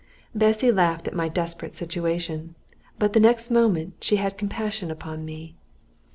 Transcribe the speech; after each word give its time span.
Bessy 0.33 0.71
laughed 0.71 1.07
at 1.07 1.13
my 1.13 1.29
desperate 1.29 1.75
situation, 1.75 2.55
but 2.97 3.13
the 3.13 3.19
next 3.19 3.51
moment 3.51 3.93
she 4.01 4.15
had 4.15 4.35
compassion 4.35 4.89
upon 4.89 5.25
me. 5.25 5.53